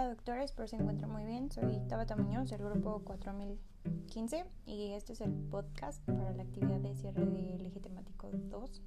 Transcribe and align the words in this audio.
doctora, 0.00 0.42
espero 0.42 0.66
se 0.66 0.76
encuentren 0.76 1.10
muy 1.10 1.24
bien. 1.24 1.50
Soy 1.52 1.78
Tabata 1.86 2.16
Muñoz 2.16 2.48
del 2.48 2.62
grupo 2.62 3.02
4015 3.04 4.46
y 4.64 4.92
este 4.92 5.12
es 5.12 5.20
el 5.20 5.32
podcast 5.32 6.02
para 6.06 6.32
la 6.32 6.42
actividad 6.42 6.80
de 6.80 6.94
cierre 6.96 7.26
del 7.26 7.66
eje 7.66 7.78
temático 7.78 8.30
2 8.32 8.82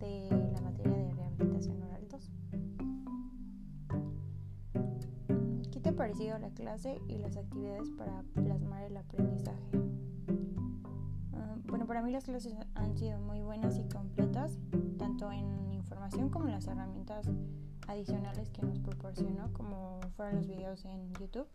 de 0.00 0.50
la 0.52 0.60
materia 0.60 0.96
de 0.96 1.12
rehabilitación 1.12 1.80
oral 1.82 2.08
2. 2.08 2.30
¿Qué 5.70 5.80
te 5.80 5.90
ha 5.90 5.96
parecido 5.96 6.36
la 6.38 6.50
clase 6.50 7.00
y 7.06 7.18
las 7.18 7.36
actividades 7.36 7.88
para 7.90 8.24
plasmar 8.34 8.82
el 8.82 8.96
aprendizaje? 8.96 9.70
Ah, 11.32 11.56
bueno, 11.66 11.86
para 11.86 12.02
mí 12.02 12.10
las 12.10 12.24
clases 12.24 12.56
han 12.74 12.98
sido 12.98 13.20
muy 13.20 13.40
buenas 13.40 13.78
y 13.78 13.84
completas, 13.88 14.58
tanto 14.98 15.30
en 15.30 15.72
información 15.72 16.28
como 16.28 16.46
en 16.46 16.52
las 16.54 16.66
herramientas 16.66 17.30
adicionales 17.88 18.50
que 18.50 18.62
nos 18.62 18.78
proporcionó, 18.78 19.52
como 19.52 20.00
fueron 20.16 20.36
los 20.36 20.46
videos 20.46 20.84
en 20.84 21.12
YouTube, 21.14 21.46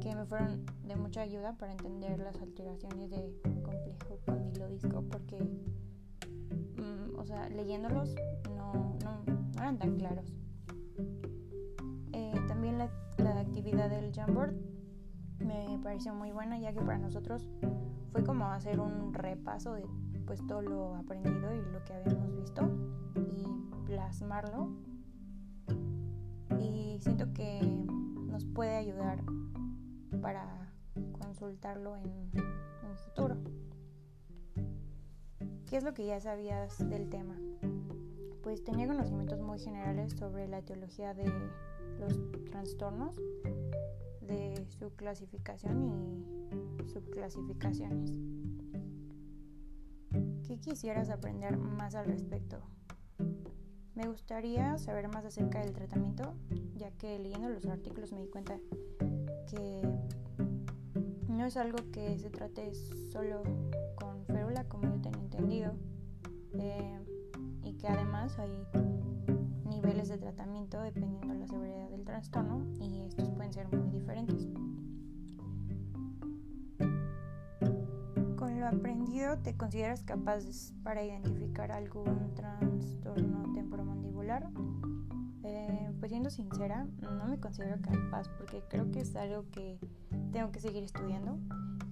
que 0.00 0.14
me 0.14 0.24
fueron 0.26 0.66
de 0.84 0.96
mucha 0.96 1.22
ayuda 1.22 1.56
para 1.56 1.72
entender 1.72 2.18
las 2.18 2.40
alteraciones 2.40 3.10
de 3.10 3.32
complejo 3.62 4.18
condilodisco, 4.26 5.02
porque, 5.02 5.38
mm, 5.40 7.18
o 7.18 7.24
sea, 7.24 7.48
leyéndolos 7.48 8.14
no, 8.56 8.96
no, 9.04 9.24
eran 9.56 9.78
tan 9.78 9.96
claros. 9.96 10.32
Eh, 12.12 12.34
también 12.48 12.78
la, 12.78 12.90
la 13.18 13.40
actividad 13.40 13.90
del 13.90 14.12
Jamboard 14.12 14.54
me 15.38 15.78
pareció 15.82 16.14
muy 16.14 16.32
buena, 16.32 16.58
ya 16.58 16.72
que 16.72 16.80
para 16.80 16.98
nosotros 16.98 17.48
fue 18.12 18.24
como 18.24 18.46
hacer 18.46 18.80
un 18.80 19.14
repaso 19.14 19.74
de 19.74 19.86
pues 20.26 20.46
todo 20.46 20.62
lo 20.62 20.94
aprendido 20.94 21.52
y 21.54 21.62
lo 21.72 21.84
que 21.84 21.94
habíamos 21.94 22.34
visto 22.34 22.62
y 23.36 23.84
plasmarlo 23.86 24.68
y 26.62 26.98
siento 27.00 27.32
que 27.32 27.60
nos 28.28 28.44
puede 28.44 28.76
ayudar 28.76 29.22
para 30.20 30.72
consultarlo 31.18 31.96
en 31.96 32.06
un 32.06 32.96
futuro. 32.96 33.36
¿Qué 35.68 35.76
es 35.76 35.84
lo 35.84 35.94
que 35.94 36.06
ya 36.06 36.20
sabías 36.20 36.78
del 36.88 37.08
tema? 37.08 37.34
Pues 38.42 38.62
tenía 38.62 38.86
conocimientos 38.86 39.40
muy 39.40 39.58
generales 39.58 40.12
sobre 40.12 40.46
la 40.48 40.58
etiología 40.58 41.14
de 41.14 41.32
los 41.98 42.18
trastornos, 42.50 43.16
de 44.20 44.66
su 44.78 44.94
clasificación 44.94 45.82
y 45.82 46.88
subclasificaciones. 46.88 48.12
¿Qué 50.46 50.58
quisieras 50.60 51.08
aprender 51.08 51.56
más 51.56 51.94
al 51.94 52.06
respecto? 52.06 52.58
Me 53.94 54.08
gustaría 54.08 54.78
saber 54.78 55.08
más 55.08 55.24
acerca 55.24 55.60
del 55.60 55.74
tratamiento, 55.74 56.34
ya 56.76 56.90
que 56.92 57.18
leyendo 57.18 57.50
los 57.50 57.66
artículos 57.66 58.10
me 58.12 58.22
di 58.22 58.28
cuenta 58.28 58.58
que 59.50 59.82
no 61.28 61.44
es 61.44 61.56
algo 61.58 61.78
que 61.92 62.18
se 62.18 62.30
trate 62.30 62.72
solo 63.10 63.42
con 63.96 64.24
férula, 64.24 64.64
como 64.64 64.84
yo 64.84 65.02
tenía 65.02 65.20
entendido, 65.20 65.74
eh, 66.54 66.98
y 67.64 67.74
que 67.74 67.86
además 67.86 68.38
hay 68.38 68.66
niveles 69.66 70.08
de 70.08 70.16
tratamiento 70.16 70.80
dependiendo 70.80 71.28
de 71.28 71.40
la 71.40 71.46
severidad 71.46 71.90
del 71.90 72.04
trastorno 72.04 72.64
y 72.80 73.02
estos 73.02 73.28
pueden 73.30 73.52
ser 73.52 73.68
muy 73.76 73.90
diferentes. 73.90 74.48
Aprendido, 78.72 79.38
¿te 79.38 79.56
consideras 79.56 80.02
capaz 80.02 80.72
para 80.82 81.04
identificar 81.04 81.72
algún 81.72 82.34
trastorno 82.34 83.42
eh, 85.44 85.90
pues 85.98 86.10
siendo 86.10 86.30
sincera, 86.30 86.86
no 87.00 87.26
me 87.26 87.38
considero 87.38 87.80
capaz 87.82 88.28
porque 88.38 88.62
creo 88.68 88.90
que 88.90 89.00
es 89.00 89.14
algo 89.16 89.44
que 89.50 89.78
tengo 90.32 90.52
que 90.52 90.60
seguir 90.60 90.84
estudiando, 90.84 91.38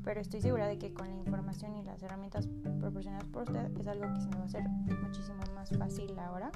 pero 0.04 0.20
estoy 0.20 0.40
segura 0.40 0.66
de 0.66 0.78
que 0.78 0.94
con 0.94 1.08
la 1.08 1.16
información 1.16 1.76
y 1.76 1.82
las 1.82 2.02
herramientas 2.02 2.48
proporcionadas 2.78 3.26
por 3.26 3.42
usted 3.42 3.76
es 3.78 3.86
algo 3.86 4.12
que 4.14 4.20
se 4.20 4.28
me 4.28 4.36
va 4.36 4.42
a 4.42 4.44
hacer 4.44 4.68
muchísimo 4.68 5.40
más 5.54 5.70
fácil 5.76 6.18
ahora 6.18 6.50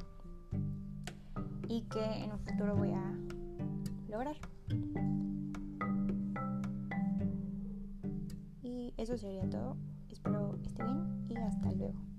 y 1.68 1.82
que 1.82 2.24
en 2.24 2.32
un 2.32 2.38
futuro 2.38 2.76
voy 2.76 2.92
a 2.92 3.12
lograr. 4.08 4.36
Y 8.62 8.94
eso 8.96 9.18
sería 9.18 9.48
todo. 9.50 9.76
Y 11.28 11.36
hasta 11.36 11.72
luego. 11.72 12.13